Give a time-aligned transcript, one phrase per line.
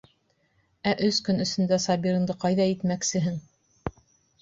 [0.91, 3.41] Ә өс көн эсендә Сабирыңды ҡайҙа итмәксеһең?